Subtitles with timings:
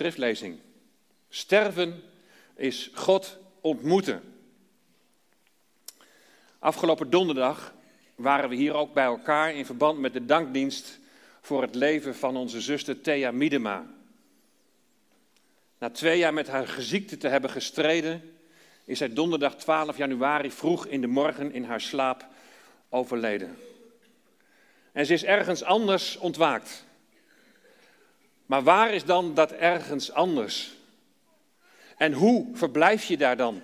[0.00, 0.58] schriftlezing.
[1.28, 2.02] Sterven
[2.54, 4.22] is God ontmoeten.
[6.58, 7.74] Afgelopen donderdag
[8.14, 10.98] waren we hier ook bij elkaar in verband met de dankdienst
[11.40, 13.86] voor het leven van onze zuster Thea Miedema.
[15.78, 18.38] Na twee jaar met haar geziekte te hebben gestreden,
[18.84, 22.26] is zij donderdag 12 januari vroeg in de morgen in haar slaap
[22.88, 23.56] overleden.
[24.92, 26.84] En ze is ergens anders ontwaakt.
[28.50, 30.72] Maar waar is dan dat ergens anders?
[31.96, 33.62] En hoe verblijf je daar dan?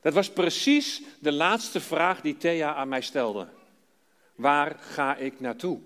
[0.00, 3.48] Dat was precies de laatste vraag die Thea aan mij stelde.
[4.34, 5.80] Waar ga ik naartoe?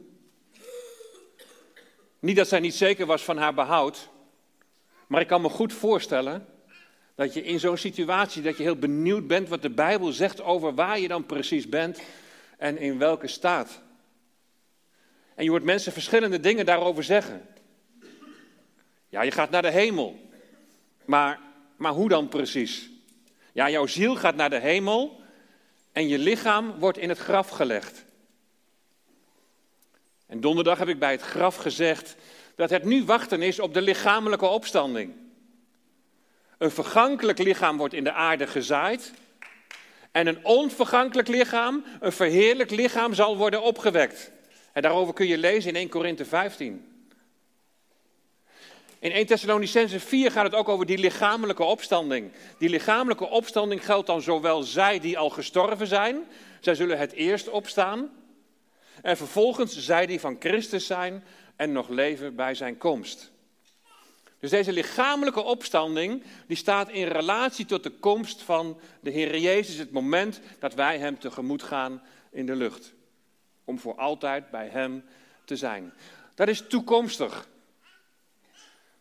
[2.18, 4.08] Niet dat zij niet zeker was van haar behoud,
[5.06, 6.46] maar ik kan me goed voorstellen
[7.14, 10.74] dat je in zo'n situatie, dat je heel benieuwd bent wat de Bijbel zegt over
[10.74, 12.00] waar je dan precies bent
[12.58, 13.82] en in welke staat.
[15.42, 17.46] En je hoort mensen verschillende dingen daarover zeggen.
[19.08, 20.30] Ja, je gaat naar de hemel.
[21.04, 21.40] Maar,
[21.76, 22.90] maar hoe dan precies?
[23.52, 25.20] Ja, jouw ziel gaat naar de hemel
[25.92, 28.04] en je lichaam wordt in het graf gelegd.
[30.26, 32.16] En donderdag heb ik bij het graf gezegd
[32.54, 35.14] dat het nu wachten is op de lichamelijke opstanding.
[36.58, 39.12] Een vergankelijk lichaam wordt in de aarde gezaaid.
[40.10, 44.32] En een onvergankelijk lichaam, een verheerlijk lichaam, zal worden opgewekt.
[44.72, 46.86] En daarover kun je lezen in 1 Korinthe 15.
[48.98, 52.32] In 1 Thessalonicense 4 gaat het ook over die lichamelijke opstanding.
[52.58, 56.24] Die lichamelijke opstanding geldt dan zowel zij die al gestorven zijn,
[56.60, 58.10] zij zullen het eerst opstaan.
[59.02, 61.24] En vervolgens zij die van Christus zijn
[61.56, 63.30] en nog leven bij zijn komst.
[64.38, 69.76] Dus deze lichamelijke opstanding, die staat in relatie tot de komst van de Heer Jezus,
[69.76, 72.92] het moment dat wij Hem tegemoet gaan in de lucht.
[73.72, 75.04] Om voor altijd bij Hem
[75.44, 75.92] te zijn.
[76.34, 77.48] Dat is toekomstig.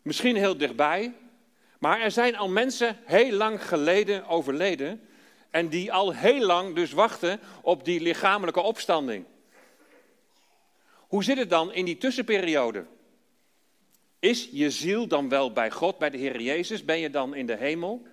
[0.02, 1.14] Misschien heel dichtbij,
[1.80, 5.08] maar er zijn al mensen heel lang geleden overleden
[5.50, 9.26] en die al heel lang dus wachten op die lichamelijke opstanding.
[10.98, 12.86] Hoe zit het dan in die tussenperiode?
[14.20, 16.86] Is je ziel dan wel bij God, bij de Heer Jezus?
[16.86, 18.06] Ben je dan in de hemel?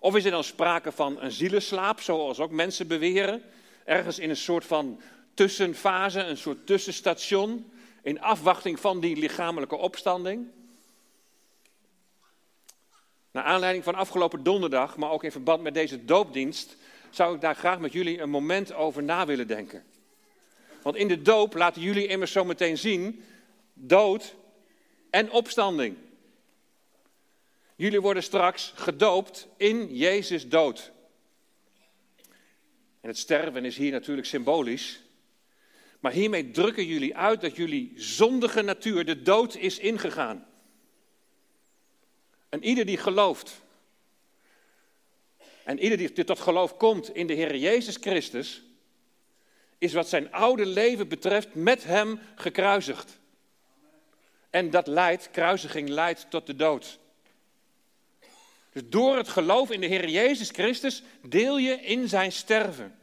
[0.00, 3.42] Of is er dan sprake van een zielenslaap, zoals ook mensen beweren?
[3.84, 5.00] Ergens in een soort van
[5.34, 7.72] tussenfase, een soort tussenstation,
[8.02, 10.46] in afwachting van die lichamelijke opstanding?
[13.30, 16.76] Naar aanleiding van afgelopen donderdag, maar ook in verband met deze doopdienst,
[17.10, 19.84] zou ik daar graag met jullie een moment over na willen denken.
[20.82, 23.24] Want in de doop laten jullie immers zo meteen zien
[23.74, 24.34] dood
[25.10, 25.96] en opstanding.
[27.76, 30.91] Jullie worden straks gedoopt in Jezus dood.
[33.02, 35.00] En het sterven is hier natuurlijk symbolisch.
[36.00, 40.46] Maar hiermee drukken jullie uit dat jullie zondige natuur de dood is ingegaan.
[42.48, 43.60] En ieder die gelooft,
[45.64, 48.62] en ieder die tot geloof komt in de Heer Jezus Christus,
[49.78, 53.18] is wat zijn oude leven betreft met hem gekruisigd.
[54.50, 56.98] En dat leidt, kruisiging leidt tot de dood.
[58.72, 62.98] Dus door het geloof in de Heer Jezus Christus deel je in zijn sterven.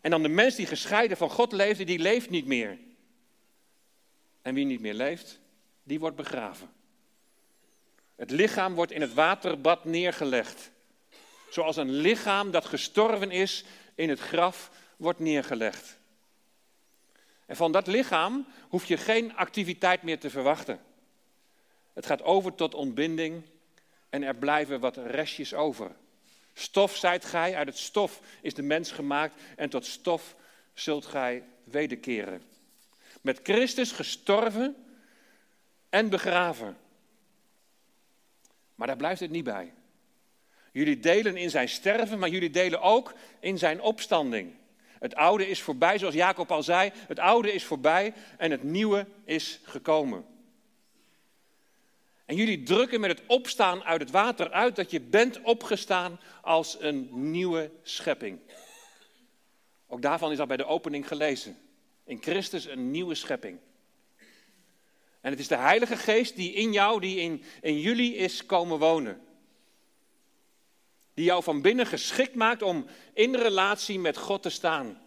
[0.00, 2.78] En dan de mens die gescheiden van God leefde, die leeft niet meer.
[4.42, 5.40] En wie niet meer leeft,
[5.82, 6.72] die wordt begraven.
[8.16, 10.70] Het lichaam wordt in het waterbad neergelegd.
[11.50, 13.64] Zoals een lichaam dat gestorven is
[13.94, 15.98] in het graf wordt neergelegd.
[17.46, 20.80] En van dat lichaam hoef je geen activiteit meer te verwachten.
[21.92, 23.42] Het gaat over tot ontbinding
[24.12, 25.90] en er blijven wat restjes over.
[26.52, 30.36] Stof zijt gij, uit het stof is de mens gemaakt en tot stof
[30.74, 32.42] zult gij wederkeren.
[33.20, 34.76] Met Christus gestorven
[35.88, 36.76] en begraven.
[38.74, 39.72] Maar daar blijft het niet bij.
[40.72, 44.54] Jullie delen in zijn sterven, maar jullie delen ook in zijn opstanding.
[44.98, 46.92] Het oude is voorbij, zoals Jacob al zei.
[46.94, 50.31] Het oude is voorbij en het nieuwe is gekomen.
[52.24, 56.76] En jullie drukken met het opstaan uit het water uit dat je bent opgestaan als
[56.80, 58.38] een nieuwe schepping.
[59.86, 61.58] Ook daarvan is al bij de opening gelezen.
[62.04, 63.58] In Christus een nieuwe schepping.
[65.20, 68.78] En het is de Heilige Geest die in jou, die in, in jullie is komen
[68.78, 69.20] wonen.
[71.14, 75.02] Die jou van binnen geschikt maakt om in relatie met God te staan.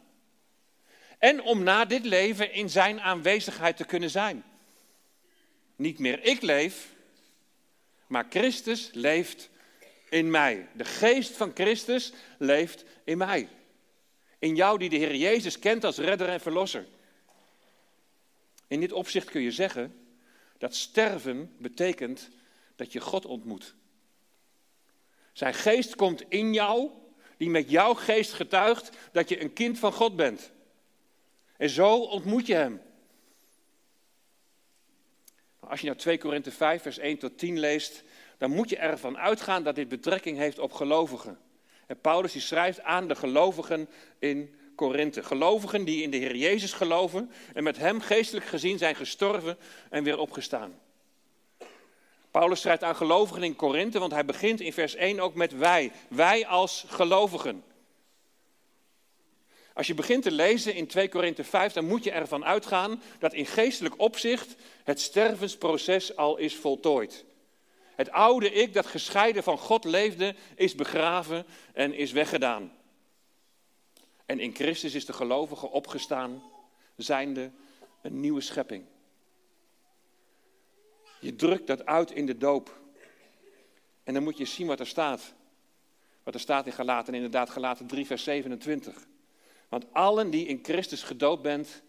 [1.20, 4.44] En om na dit leven in zijn aanwezigheid te kunnen zijn.
[5.76, 6.95] Niet meer ik leef,
[8.16, 9.50] maar Christus leeft
[10.10, 10.68] in mij.
[10.74, 13.50] De geest van Christus leeft in mij.
[14.40, 16.86] In jou die de Heer Jezus kent als redder en verlosser.
[18.68, 19.96] In dit opzicht kun je zeggen
[20.58, 22.30] Dat sterven betekent
[22.76, 23.76] dat je God ontmoet.
[25.34, 26.90] Zijn geest komt in jou,
[27.38, 30.52] die met jouw geest getuigt dat je een kind van God bent.
[31.58, 32.82] En zo ontmoet je hem.
[35.70, 38.04] Als je nou 2 Korinthe 5, vers 1 tot 10 leest,
[38.38, 41.38] dan moet je ervan uitgaan dat dit betrekking heeft op gelovigen.
[41.88, 43.90] En Paulus die schrijft aan de gelovigen
[44.20, 45.24] in Korinthe.
[45.24, 49.58] Gelovigen die in de Heer Jezus geloven en met hem geestelijk gezien zijn gestorven
[49.90, 50.80] en weer opgestaan.
[52.32, 55.92] Paulus schrijft aan gelovigen in Korinthe, want hij begint in vers 1 ook met wij.
[56.10, 57.64] Wij als gelovigen.
[59.76, 63.34] Als je begint te lezen in 2 Korinthe 5, dan moet je ervan uitgaan dat
[63.34, 67.26] in geestelijk opzicht het stervensproces al is voltooid.
[67.96, 72.72] Het oude ik dat gescheiden van God leefde, is begraven en is weggedaan.
[74.26, 76.44] En in Christus is de gelovige opgestaan,
[76.96, 77.52] zijnde
[78.02, 78.86] een nieuwe schepping.
[81.20, 82.80] Je drukt dat uit in de doop.
[84.04, 85.34] En dan moet je zien wat er staat.
[86.24, 89.14] Wat er staat in Galaten, inderdaad Galaten 3, vers 27.
[89.76, 91.82] Want allen die in Christus gedoopt bent,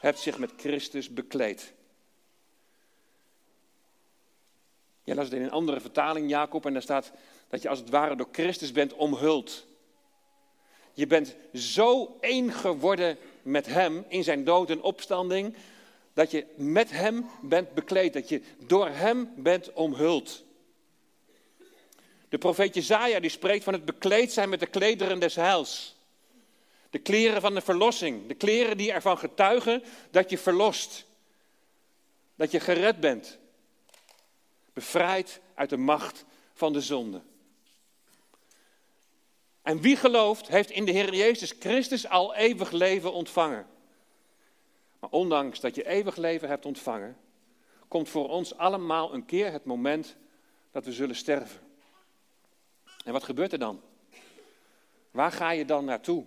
[0.00, 1.72] hebt zich met Christus bekleed.
[5.04, 7.12] Ja, las het in een andere vertaling, Jacob, en daar staat
[7.48, 9.66] dat je als het ware door Christus bent omhuld.
[10.92, 15.56] Je bent zo één geworden met Hem in zijn dood en opstanding,
[16.12, 20.44] dat je met Hem bent bekleed, dat je door Hem bent omhuld.
[22.28, 25.98] De profeet Jezaja die spreekt van het bekleed zijn met de klederen des heils.
[26.90, 31.04] De kleren van de verlossing, de kleren die ervan getuigen dat je verlost,
[32.34, 33.38] dat je gered bent,
[34.72, 37.22] bevrijd uit de macht van de zonde.
[39.62, 43.66] En wie gelooft, heeft in de Heer Jezus Christus al eeuwig leven ontvangen.
[44.98, 47.16] Maar ondanks dat je eeuwig leven hebt ontvangen,
[47.88, 50.16] komt voor ons allemaal een keer het moment
[50.70, 51.60] dat we zullen sterven.
[53.04, 53.80] En wat gebeurt er dan?
[55.10, 56.24] Waar ga je dan naartoe?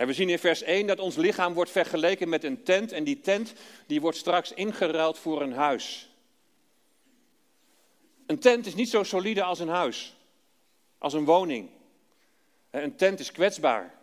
[0.00, 3.04] En we zien in vers 1 dat ons lichaam wordt vergeleken met een tent en
[3.04, 3.52] die tent
[3.86, 6.08] die wordt straks ingeruild voor een huis.
[8.26, 10.16] Een tent is niet zo solide als een huis,
[10.98, 11.70] als een woning.
[12.70, 13.94] Een tent is kwetsbaar.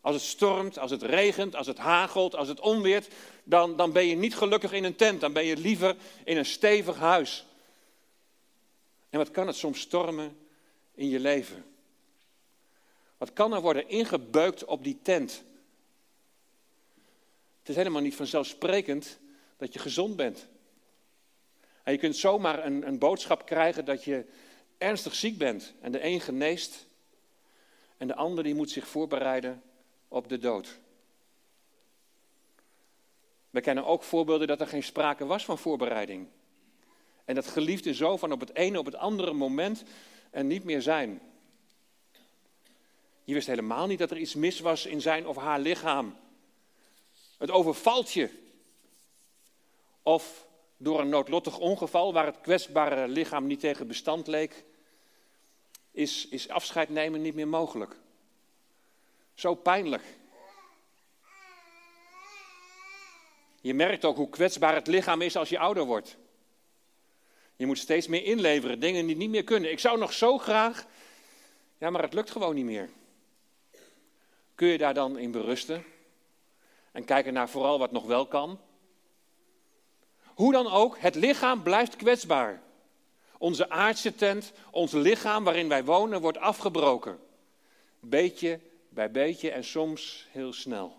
[0.00, 3.08] Als het stormt, als het regent, als het hagelt, als het onweert,
[3.42, 5.20] dan, dan ben je niet gelukkig in een tent.
[5.20, 7.46] Dan ben je liever in een stevig huis.
[9.10, 10.36] En wat kan het soms stormen
[10.94, 11.73] in je leven?
[13.24, 15.44] Wat kan er worden ingebeukt op die tent?
[17.58, 19.18] Het is helemaal niet vanzelfsprekend
[19.56, 20.48] dat je gezond bent.
[21.82, 24.24] En je kunt zomaar een, een boodschap krijgen dat je
[24.78, 25.74] ernstig ziek bent.
[25.80, 26.86] En de een geneest
[27.96, 29.62] en de ander die moet zich voorbereiden
[30.08, 30.78] op de dood.
[33.50, 36.28] We kennen ook voorbeelden dat er geen sprake was van voorbereiding.
[37.24, 39.84] En dat geliefden zo van op het ene op het andere moment
[40.30, 41.20] er niet meer zijn.
[43.24, 46.16] Je wist helemaal niet dat er iets mis was in zijn of haar lichaam.
[47.38, 48.30] Het overvalt je.
[50.02, 54.64] Of door een noodlottig ongeval waar het kwetsbare lichaam niet tegen bestand leek,
[55.90, 57.96] is, is afscheid nemen niet meer mogelijk.
[59.34, 60.02] Zo pijnlijk.
[63.60, 66.16] Je merkt ook hoe kwetsbaar het lichaam is als je ouder wordt.
[67.56, 69.70] Je moet steeds meer inleveren, dingen die niet meer kunnen.
[69.70, 70.86] Ik zou nog zo graag,
[71.78, 72.90] ja, maar het lukt gewoon niet meer.
[74.54, 75.84] Kun je daar dan in berusten
[76.92, 78.60] en kijken naar vooral wat nog wel kan?
[80.24, 82.62] Hoe dan ook, het lichaam blijft kwetsbaar.
[83.38, 87.18] Onze aardse tent, ons lichaam waarin wij wonen, wordt afgebroken.
[88.00, 90.96] Beetje bij beetje en soms heel snel.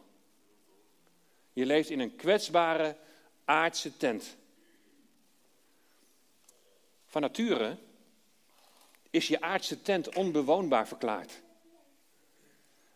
[1.54, 2.96] Je leeft in een kwetsbare
[3.46, 4.36] aardse tent.
[7.06, 7.78] Van nature
[9.10, 11.42] is je aardse tent onbewoonbaar verklaard.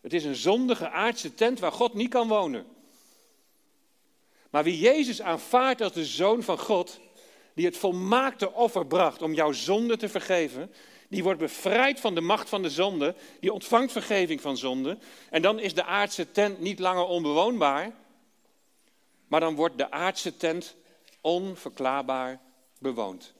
[0.00, 2.66] Het is een zondige aardse tent waar God niet kan wonen.
[4.50, 7.00] Maar wie Jezus aanvaardt als de zoon van God,
[7.54, 10.72] die het volmaakte offer bracht om jouw zonde te vergeven,
[11.08, 14.98] die wordt bevrijd van de macht van de zonde, die ontvangt vergeving van zonde.
[15.30, 17.92] En dan is de aardse tent niet langer onbewoonbaar,
[19.28, 20.74] maar dan wordt de aardse tent
[21.20, 22.40] onverklaarbaar
[22.78, 23.32] bewoond.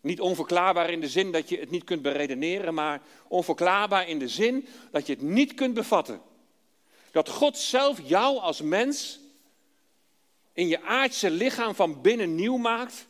[0.00, 4.28] Niet onverklaarbaar in de zin dat je het niet kunt beredeneren, maar onverklaarbaar in de
[4.28, 6.20] zin dat je het niet kunt bevatten.
[7.10, 9.20] Dat God zelf jou als mens
[10.52, 13.06] in je aardse lichaam van binnen nieuw maakt.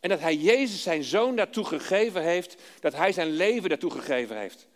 [0.00, 4.38] En dat Hij Jezus zijn zoon daartoe gegeven heeft, dat Hij zijn leven daartoe gegeven
[4.38, 4.66] heeft.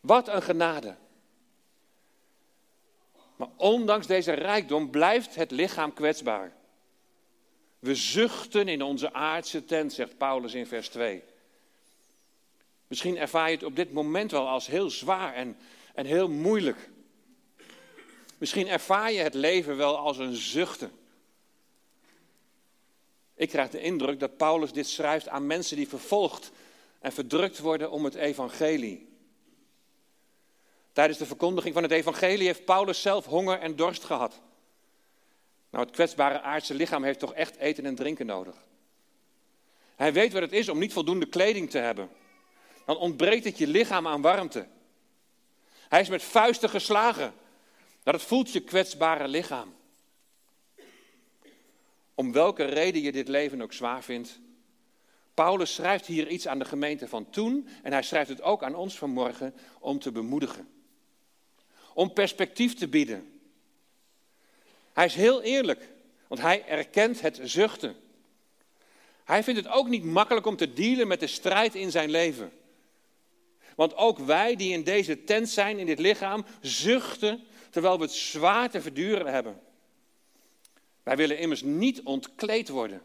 [0.00, 0.96] Wat een genade.
[3.36, 6.52] Maar ondanks deze rijkdom blijft het lichaam kwetsbaar.
[7.82, 11.22] We zuchten in onze aardse tent, zegt Paulus in vers 2.
[12.86, 15.56] Misschien ervaar je het op dit moment wel als heel zwaar en,
[15.94, 16.90] en heel moeilijk.
[18.38, 20.90] Misschien ervaar je het leven wel als een zuchten.
[23.34, 26.50] Ik krijg de indruk dat Paulus dit schrijft aan mensen die vervolgd
[27.00, 29.08] en verdrukt worden om het evangelie.
[30.92, 34.40] Tijdens de verkondiging van het evangelie heeft Paulus zelf honger en dorst gehad.
[35.72, 38.64] Nou, het kwetsbare aardse lichaam heeft toch echt eten en drinken nodig.
[39.96, 42.10] Hij weet wat het is om niet voldoende kleding te hebben.
[42.86, 44.66] Dan ontbreekt het je lichaam aan warmte.
[45.88, 47.34] Hij is met vuisten geslagen.
[48.02, 49.74] Dat het voelt je kwetsbare lichaam.
[52.14, 54.40] Om welke reden je dit leven ook zwaar vindt.
[55.34, 58.74] Paulus schrijft hier iets aan de gemeente van toen en hij schrijft het ook aan
[58.74, 60.68] ons vanmorgen om te bemoedigen.
[61.94, 63.41] Om perspectief te bieden.
[64.92, 65.88] Hij is heel eerlijk,
[66.28, 67.96] want hij erkent het zuchten.
[69.24, 72.52] Hij vindt het ook niet makkelijk om te dealen met de strijd in zijn leven.
[73.76, 78.12] Want ook wij die in deze tent zijn, in dit lichaam, zuchten terwijl we het
[78.12, 79.60] zwaar te verduren hebben.
[81.02, 83.02] Wij willen immers niet ontkleed worden.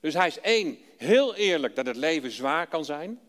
[0.00, 3.20] Dus hij is één, heel eerlijk dat het leven zwaar kan zijn.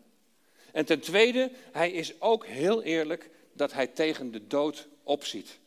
[0.72, 5.58] En ten tweede, hij is ook heel eerlijk dat hij tegen de dood opziet.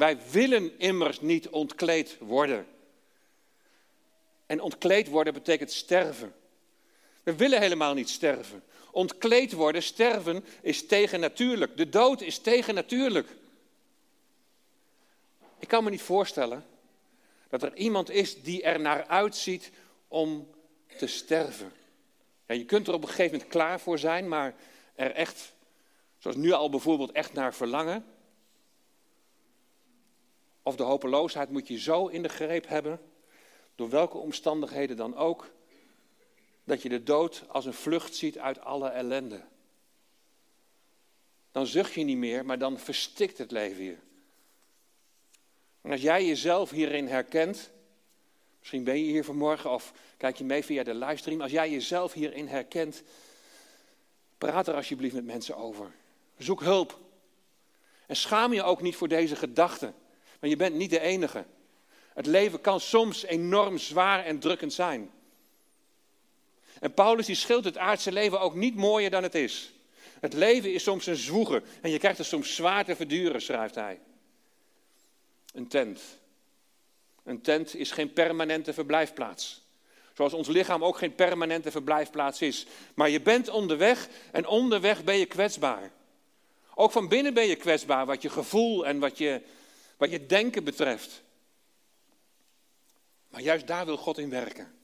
[0.00, 2.66] Wij willen immers niet ontkleed worden.
[4.46, 6.34] En ontkleed worden betekent sterven.
[7.22, 8.62] We willen helemaal niet sterven.
[8.90, 11.76] Ontkleed worden, sterven, is tegennatuurlijk.
[11.76, 13.28] De dood is tegennatuurlijk.
[15.58, 16.64] Ik kan me niet voorstellen
[17.48, 19.70] dat er iemand is die er naar uitziet
[20.08, 20.50] om
[20.98, 21.72] te sterven.
[22.46, 24.54] Ja, je kunt er op een gegeven moment klaar voor zijn, maar
[24.94, 25.52] er echt,
[26.18, 28.04] zoals nu al bijvoorbeeld, echt naar verlangen.
[30.62, 33.00] Of de hopeloosheid moet je zo in de greep hebben,
[33.74, 35.50] door welke omstandigheden dan ook,
[36.64, 39.40] dat je de dood als een vlucht ziet uit alle ellende.
[41.52, 43.96] Dan zucht je niet meer, maar dan verstikt het leven je.
[45.80, 47.70] En als jij jezelf hierin herkent,
[48.58, 52.12] misschien ben je hier vanmorgen of kijk je mee via de livestream, als jij jezelf
[52.12, 53.02] hierin herkent,
[54.38, 55.92] praat er alsjeblieft met mensen over.
[56.38, 56.98] Zoek hulp.
[58.06, 59.94] En schaam je ook niet voor deze gedachten,
[60.40, 61.44] want je bent niet de enige.
[62.14, 65.10] Het leven kan soms enorm zwaar en drukkend zijn.
[66.80, 69.72] En Paulus die schildert het aardse leven ook niet mooier dan het is.
[70.20, 73.74] Het leven is soms een zwoegen en je krijgt er soms zwaar te verduren, schrijft
[73.74, 74.00] hij.
[75.52, 76.00] Een tent.
[77.24, 79.62] Een tent is geen permanente verblijfplaats.
[80.14, 82.66] Zoals ons lichaam ook geen permanente verblijfplaats is.
[82.94, 85.90] Maar je bent onderweg en onderweg ben je kwetsbaar.
[86.74, 89.40] Ook van binnen ben je kwetsbaar wat je gevoel en wat je,
[90.00, 91.22] wat je denken betreft.
[93.28, 94.74] Maar juist daar wil God in werken.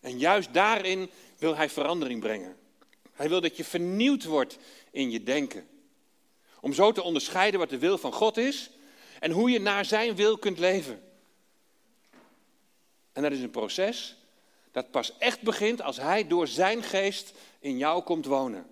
[0.00, 2.56] En juist daarin wil Hij verandering brengen.
[3.12, 4.58] Hij wil dat je vernieuwd wordt
[4.90, 5.68] in je denken.
[6.60, 8.70] Om zo te onderscheiden wat de wil van God is
[9.20, 11.02] en hoe je naar Zijn wil kunt leven.
[13.12, 14.16] En dat is een proces
[14.70, 18.66] dat pas echt begint als Hij door Zijn geest in jou komt wonen.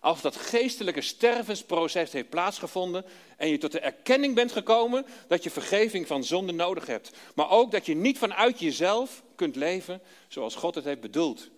[0.00, 3.04] Als dat geestelijke stervensproces heeft plaatsgevonden
[3.36, 7.10] en je tot de erkenning bent gekomen dat je vergeving van zonde nodig hebt.
[7.34, 11.50] Maar ook dat je niet vanuit jezelf kunt leven zoals God het heeft bedoeld.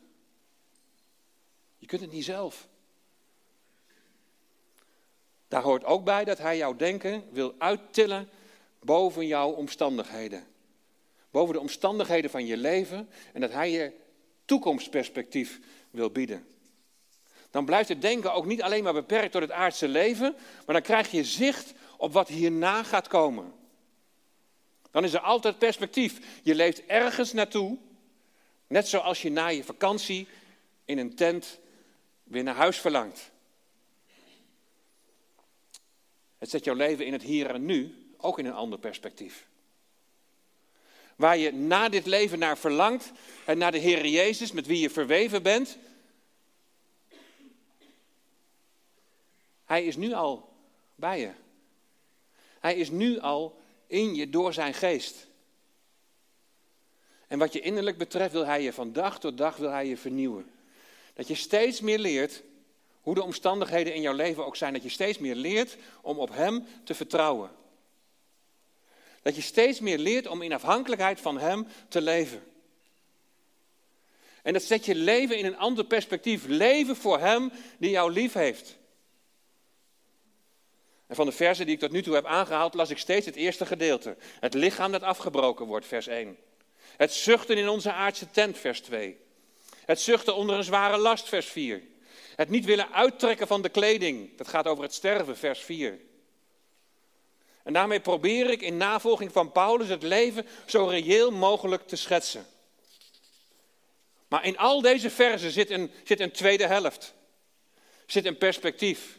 [1.79, 2.69] Je kunt het niet zelf.
[5.49, 8.29] Daar hoort ook bij dat hij jouw denken wil uittillen
[8.81, 10.47] boven jouw omstandigheden.
[11.31, 13.93] Boven de omstandigheden van je leven en dat hij je
[14.45, 16.47] toekomstperspectief wil bieden.
[17.51, 20.35] Dan blijft het denken ook niet alleen maar beperkt tot het aardse leven,
[20.67, 23.53] maar dan krijg je zicht op wat hierna gaat komen.
[24.91, 26.41] Dan is er altijd perspectief.
[26.43, 27.79] Je leeft ergens naartoe,
[28.67, 30.29] net zoals je na je vakantie
[30.85, 31.59] in een tent
[32.23, 33.31] weer naar huis verlangt.
[36.39, 39.47] Het zet jouw leven in het hier en nu ook in een ander perspectief.
[41.17, 43.13] Waar je na dit leven naar verlangt
[43.45, 45.79] en naar de Heer Jezus met wie je verweven bent.
[49.71, 50.49] Hij is nu al
[50.95, 51.31] bij je.
[52.61, 55.27] Hij is nu al in je door zijn geest.
[57.27, 59.97] En wat je innerlijk betreft wil hij je van dag tot dag wil hij je
[59.97, 60.51] vernieuwen.
[61.15, 62.43] Dat je steeds meer leert
[63.01, 66.31] hoe de omstandigheden in jouw leven ook zijn, dat je steeds meer leert om op
[66.35, 67.51] Hem te vertrouwen.
[69.23, 72.43] Dat je steeds meer leert om in afhankelijkheid van Hem te leven.
[74.43, 76.47] En dat zet je leven in een ander perspectief.
[76.47, 78.79] Leven voor Hem die jou lief heeft.
[81.11, 83.37] En van de versen die ik tot nu toe heb aangehaald, las ik steeds het
[83.37, 84.17] eerste gedeelte.
[84.41, 86.39] Het lichaam dat afgebroken wordt, vers 1.
[86.97, 89.19] Het zuchten in onze aardse tent, vers 2.
[89.85, 91.83] Het zuchten onder een zware last, vers 4.
[92.37, 95.99] Het niet willen uittrekken van de kleding, dat gaat over het sterven, vers 4.
[97.63, 102.47] En daarmee probeer ik in navolging van Paulus het leven zo reëel mogelijk te schetsen.
[104.29, 107.15] Maar in al deze versen zit een, zit een tweede helft.
[108.07, 109.19] Zit een perspectief.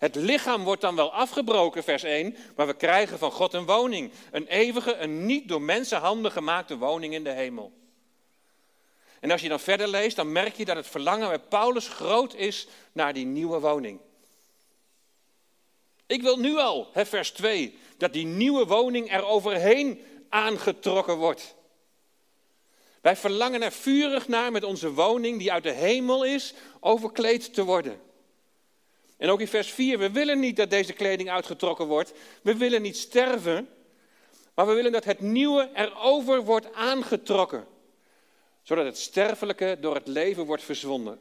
[0.00, 4.12] Het lichaam wordt dan wel afgebroken, vers 1, maar we krijgen van God een woning.
[4.30, 7.72] Een eeuwige, een niet door mensenhanden gemaakte woning in de hemel.
[9.20, 12.34] En als je dan verder leest, dan merk je dat het verlangen bij Paulus groot
[12.34, 14.00] is naar die nieuwe woning.
[16.06, 21.54] Ik wil nu al, hè, vers 2, dat die nieuwe woning er overheen aangetrokken wordt.
[23.00, 27.64] Wij verlangen er vurig naar met onze woning die uit de hemel is, overkleed te
[27.64, 28.00] worden.
[29.20, 32.12] En ook in vers 4, we willen niet dat deze kleding uitgetrokken wordt.
[32.42, 33.68] We willen niet sterven,
[34.54, 37.66] maar we willen dat het nieuwe erover wordt aangetrokken.
[38.62, 41.18] Zodat het sterfelijke door het leven wordt verslonden.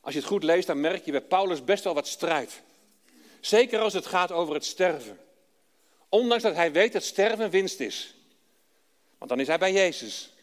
[0.00, 2.62] Als je het goed leest, dan merk je bij Paulus best wel wat strijd.
[3.40, 5.18] Zeker als het gaat over het sterven.
[6.08, 8.14] Ondanks dat hij weet dat sterven winst is.
[9.18, 10.33] Want dan is hij bij Jezus.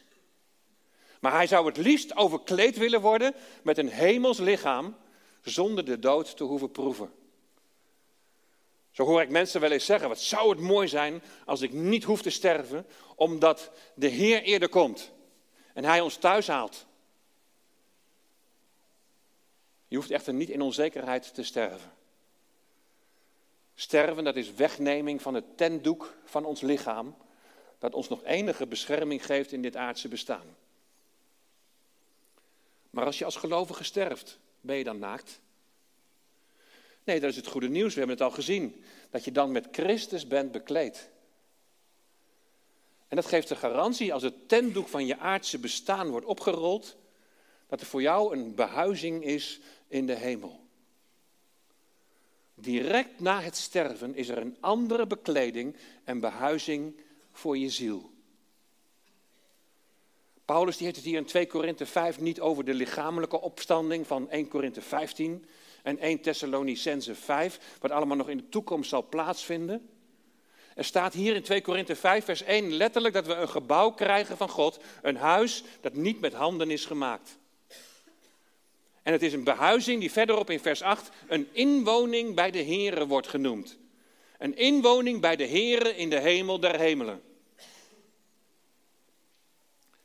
[1.22, 4.96] Maar hij zou het liefst overkleed willen worden met een hemels lichaam,
[5.42, 7.12] zonder de dood te hoeven proeven.
[8.92, 12.04] Zo hoor ik mensen wel eens zeggen: wat zou het mooi zijn als ik niet
[12.04, 12.86] hoef te sterven,
[13.16, 15.12] omdat de Heer eerder komt
[15.74, 16.86] en Hij ons thuis haalt.
[19.88, 21.92] Je hoeft echter niet in onzekerheid te sterven.
[23.76, 27.16] Sterven, dat is wegneming van het tentdoek van ons lichaam,
[27.78, 30.56] dat ons nog enige bescherming geeft in dit aardse bestaan.
[32.92, 35.40] Maar als je als gelovige sterft, ben je dan naakt?
[37.04, 37.94] Nee, dat is het goede nieuws.
[37.94, 38.84] We hebben het al gezien.
[39.10, 41.10] Dat je dan met Christus bent bekleed.
[43.08, 46.98] En dat geeft de garantie als het tentdoek van je aardse bestaan wordt opgerold,
[47.68, 50.60] dat er voor jou een behuizing is in de hemel.
[52.56, 56.96] Direct na het sterven is er een andere bekleding en behuizing
[57.32, 58.11] voor je ziel.
[60.46, 64.30] Paulus die heeft het hier in 2 Korinthe 5 niet over de lichamelijke opstanding van
[64.30, 65.46] 1 Korinthe 15
[65.84, 69.90] en 1 Thessalonicense 5, wat allemaal nog in de toekomst zal plaatsvinden.
[70.76, 74.38] Er staat hier in 2 Korinthe 5 vers 1 letterlijk dat we een gebouw krijgen
[74.38, 77.40] van God, een huis dat niet met handen is gemaakt.
[79.04, 83.08] En het is een behuizing die verderop in vers 8 een inwoning bij de Here
[83.08, 83.78] wordt genoemd.
[84.38, 87.22] Een inwoning bij de Here in de hemel der hemelen.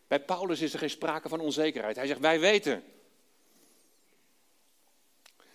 [0.08, 1.96] Bij Paulus is er geen sprake van onzekerheid.
[1.96, 2.84] Hij zegt, wij weten.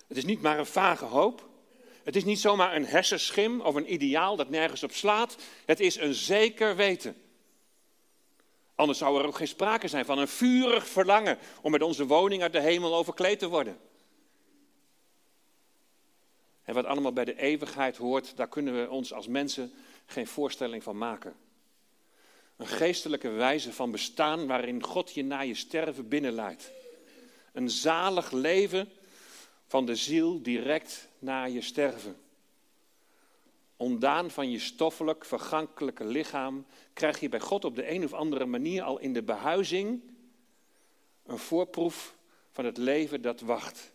[0.07, 1.49] Het is niet maar een vage hoop.
[2.03, 5.37] Het is niet zomaar een hersenschim of een ideaal dat nergens op slaat.
[5.65, 7.21] Het is een zeker weten.
[8.75, 12.41] Anders zou er ook geen sprake zijn van een vurig verlangen om met onze woning
[12.41, 13.79] uit de hemel overkleed te worden.
[16.63, 19.73] En wat allemaal bij de eeuwigheid hoort, daar kunnen we ons als mensen
[20.05, 21.35] geen voorstelling van maken.
[22.61, 26.71] Een geestelijke wijze van bestaan waarin God je na je sterven binnenleidt.
[27.53, 28.89] Een zalig leven
[29.67, 32.15] van de ziel direct na je sterven.
[33.77, 38.45] Ondaan van je stoffelijk, vergankelijke lichaam krijg je bij God op de een of andere
[38.45, 40.01] manier al in de behuizing
[41.25, 42.15] een voorproef
[42.51, 43.91] van het leven dat wacht.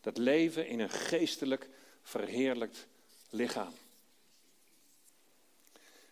[0.00, 1.68] Dat leven in een geestelijk
[2.02, 2.86] verheerlijkt
[3.28, 3.72] lichaam.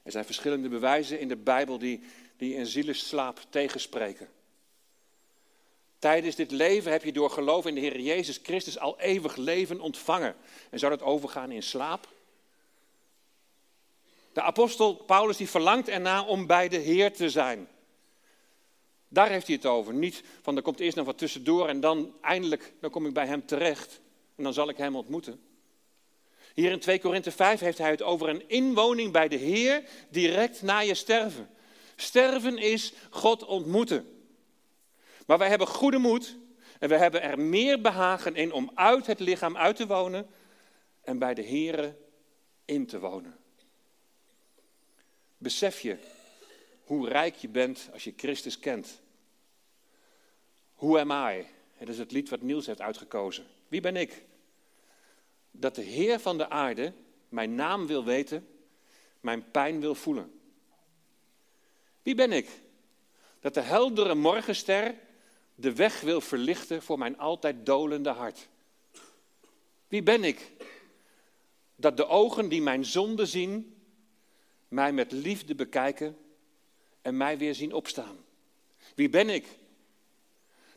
[0.08, 2.00] Er zijn verschillende bewijzen in de Bijbel die,
[2.36, 4.28] die een zieleslaap tegenspreken.
[5.98, 9.80] Tijdens dit leven heb je door geloof in de Heer Jezus Christus al eeuwig leven
[9.80, 10.36] ontvangen.
[10.70, 12.08] En zou dat overgaan in slaap?
[14.32, 17.68] De apostel Paulus die verlangt erna om bij de Heer te zijn.
[19.08, 19.94] Daar heeft hij het over.
[19.94, 23.26] Niet van er komt eerst nog wat tussendoor en dan eindelijk dan kom ik bij
[23.26, 24.00] hem terecht.
[24.36, 25.47] En dan zal ik hem ontmoeten.
[26.58, 30.62] Hier in 2 Korinthe 5 heeft hij het over een inwoning bij de Heer direct
[30.62, 31.50] na je sterven.
[31.96, 34.26] Sterven is God ontmoeten.
[35.26, 36.36] Maar wij hebben goede moed
[36.78, 40.26] en we hebben er meer behagen in om uit het lichaam uit te wonen
[41.00, 41.96] en bij de Heer
[42.64, 43.36] in te wonen.
[45.36, 45.96] Besef je
[46.84, 49.00] hoe rijk je bent als je Christus kent?
[50.74, 51.46] Who am I?
[51.78, 53.46] Dat is het lied wat Niels heeft uitgekozen.
[53.68, 54.26] Wie ben ik?
[55.58, 56.92] Dat de Heer van de aarde
[57.28, 58.48] mijn naam wil weten,
[59.20, 60.40] mijn pijn wil voelen.
[62.02, 62.48] Wie ben ik?
[63.40, 64.94] Dat de heldere morgenster
[65.54, 68.48] de weg wil verlichten voor mijn altijd dolende hart.
[69.88, 70.50] Wie ben ik?
[71.76, 73.76] Dat de ogen die mijn zonde zien,
[74.68, 76.16] mij met liefde bekijken
[77.02, 78.24] en mij weer zien opstaan.
[78.94, 79.46] Wie ben ik?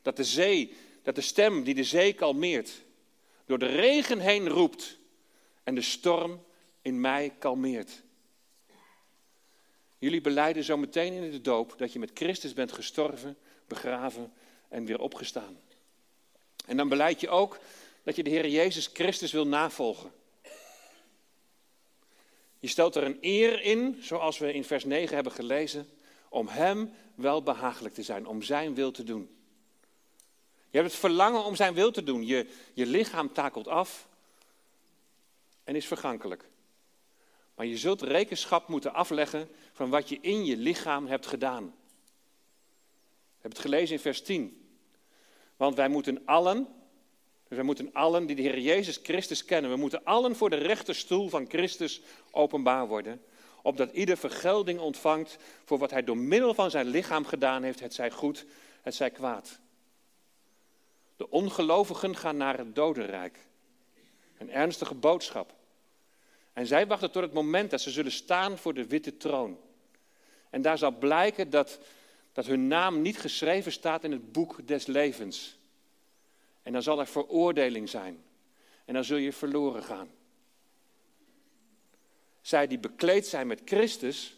[0.01, 2.71] Dat de zee, dat de stem die de zee kalmeert,
[3.51, 4.97] door de regen heen roept
[5.63, 6.43] en de storm
[6.81, 8.03] in mij kalmeert.
[9.97, 13.37] Jullie beleiden zo meteen in de doop dat je met Christus bent gestorven,
[13.67, 14.33] begraven
[14.69, 15.57] en weer opgestaan.
[16.65, 17.59] En dan beleid je ook
[18.03, 20.11] dat je de Heer Jezus Christus wil navolgen.
[22.59, 25.89] Je stelt er een eer in, zoals we in vers 9 hebben gelezen,
[26.29, 29.40] om Hem wel behagelijk te zijn, om Zijn wil te doen.
[30.71, 32.25] Je hebt het verlangen om Zijn wil te doen.
[32.25, 34.07] Je, je lichaam takelt af
[35.63, 36.49] en is vergankelijk.
[37.55, 41.63] Maar je zult rekenschap moeten afleggen van wat je in je lichaam hebt gedaan.
[41.63, 44.75] We hebben het gelezen in vers 10.
[45.57, 46.67] Want wij moeten allen,
[47.47, 50.55] dus wij moeten allen die de Heer Jezus Christus kennen, we moeten allen voor de
[50.55, 53.23] rechterstoel van Christus openbaar worden,
[53.61, 57.93] opdat ieder vergelding ontvangt voor wat hij door middel van zijn lichaam gedaan heeft, het
[57.93, 58.45] zij goed,
[58.81, 59.59] het zij kwaad.
[61.21, 63.37] De ongelovigen gaan naar het dodenrijk.
[64.37, 65.53] Een ernstige boodschap.
[66.53, 69.59] En zij wachten tot het moment dat ze zullen staan voor de witte troon.
[70.49, 71.79] En daar zal blijken dat,
[72.31, 75.57] dat hun naam niet geschreven staat in het boek des levens.
[76.63, 78.23] En dan zal er veroordeling zijn.
[78.85, 80.11] En dan zul je verloren gaan.
[82.41, 84.37] Zij die bekleed zijn met Christus,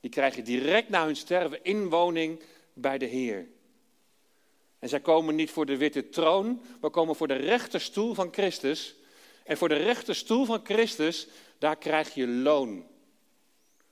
[0.00, 3.52] die krijgen direct na hun sterven inwoning bij de Heer.
[4.84, 8.94] En zij komen niet voor de witte troon, maar komen voor de rechterstoel van Christus.
[9.44, 12.86] En voor de rechterstoel van Christus, daar krijg je loon.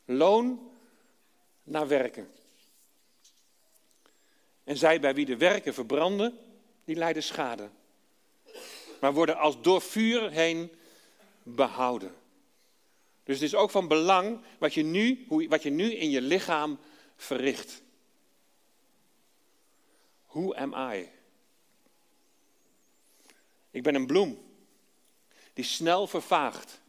[0.05, 0.71] Loon
[1.63, 2.31] naar werken.
[4.65, 6.39] En zij bij wie de werken verbranden,
[6.85, 7.69] die lijden schade.
[9.01, 10.73] Maar worden als door vuur heen
[11.43, 12.15] behouden.
[13.25, 16.79] Dus het is ook van belang wat je nu, wat je nu in je lichaam
[17.17, 17.83] verricht.
[20.33, 21.09] Who am I?
[23.71, 24.39] Ik ben een bloem
[25.53, 26.81] die snel vervaagt.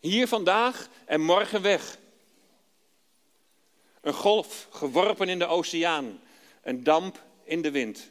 [0.00, 1.98] Hier vandaag en morgen weg.
[4.00, 6.20] Een golf geworpen in de oceaan,
[6.62, 8.10] een damp in de wind.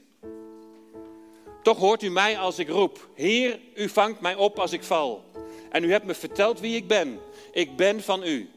[1.64, 5.26] Toch hoort u mij als ik roep: Heer, u vangt mij op als ik val.
[5.72, 7.20] En u hebt me verteld wie ik ben.
[7.52, 8.50] Ik ben van u.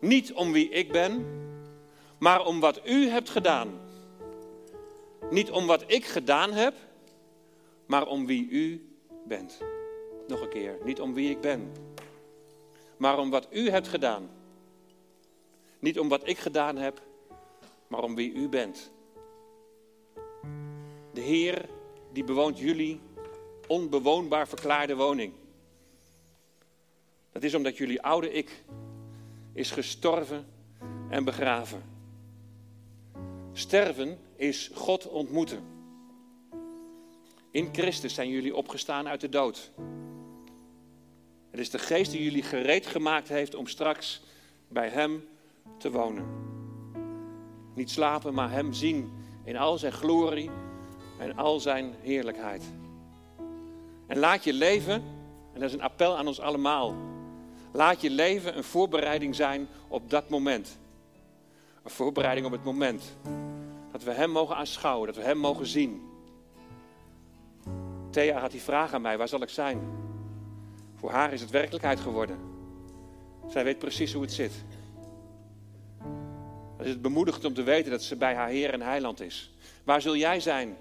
[0.00, 1.43] Niet om wie ik ben,
[2.24, 3.80] maar om wat u hebt gedaan.
[5.30, 6.74] Niet om wat ik gedaan heb,
[7.86, 8.94] maar om wie u
[9.26, 9.58] bent.
[10.28, 11.72] Nog een keer, niet om wie ik ben,
[12.96, 14.30] maar om wat u hebt gedaan.
[15.78, 17.02] Niet om wat ik gedaan heb,
[17.86, 18.92] maar om wie u bent.
[21.12, 21.68] De Heer
[22.12, 23.00] die bewoont jullie
[23.66, 25.32] onbewoonbaar verklaarde woning.
[27.32, 28.64] Dat is omdat jullie oude ik
[29.52, 30.46] is gestorven
[31.08, 31.93] en begraven.
[33.56, 35.64] Sterven is God ontmoeten.
[37.50, 39.70] In Christus zijn jullie opgestaan uit de dood.
[41.50, 44.22] Het is de geest die jullie gereed gemaakt heeft om straks
[44.68, 45.24] bij Hem
[45.78, 46.24] te wonen.
[47.74, 49.12] Niet slapen, maar Hem zien
[49.44, 50.50] in al zijn glorie
[51.18, 52.64] en al zijn heerlijkheid.
[54.06, 54.94] En laat je leven,
[55.52, 56.94] en dat is een appel aan ons allemaal,
[57.72, 60.78] laat je leven een voorbereiding zijn op dat moment.
[61.82, 63.16] Een voorbereiding op het moment
[63.94, 66.02] dat we Hem mogen aanschouwen, dat we Hem mogen zien.
[68.10, 69.80] Thea had die vraag aan mij, waar zal ik zijn?
[70.94, 72.38] Voor haar is het werkelijkheid geworden.
[73.48, 74.52] Zij weet precies hoe het zit.
[76.76, 79.54] Het is het bemoedigend om te weten dat ze bij haar Heer en Heiland is.
[79.84, 80.76] Waar zul jij zijn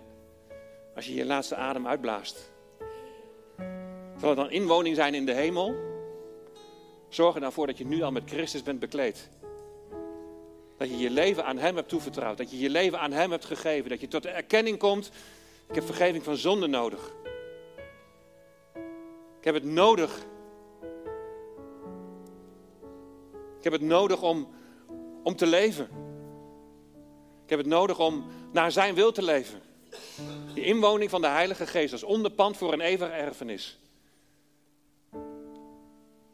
[0.95, 2.51] als je je laatste adem uitblaast?
[4.17, 5.75] Zal het dan inwoning zijn in de hemel?
[7.09, 9.29] Zorg er dan voor dat je nu al met Christus bent bekleed.
[10.77, 12.37] Dat je je leven aan Hem hebt toevertrouwd.
[12.37, 13.89] Dat je je leven aan Hem hebt gegeven.
[13.89, 15.11] Dat je tot de erkenning komt.
[15.69, 17.13] Ik heb vergeving van zonde nodig.
[19.39, 20.25] Ik heb het nodig.
[23.57, 24.47] Ik heb het nodig om,
[25.23, 25.89] om te leven.
[27.43, 29.61] Ik heb het nodig om naar Zijn wil te leven.
[30.53, 33.79] De inwoning van de Heilige Geest als onderpand voor een eeuwige erfenis.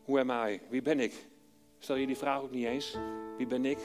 [0.03, 0.61] Hoe am I?
[0.69, 1.13] Wie ben ik?
[1.79, 2.97] Stel je die vraag ook niet eens.
[3.37, 3.79] Wie ben ik?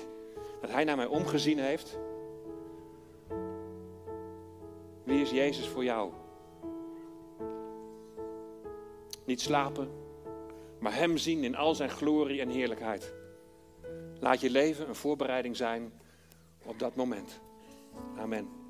[0.65, 1.99] Dat Hij naar mij omgezien heeft.
[5.03, 6.13] Wie is Jezus voor jou?
[9.25, 9.89] Niet slapen,
[10.79, 13.15] maar Hem zien in al zijn glorie en heerlijkheid.
[14.21, 15.93] Laat je leven een voorbereiding zijn
[16.65, 17.41] op dat moment.
[18.19, 18.64] Amen.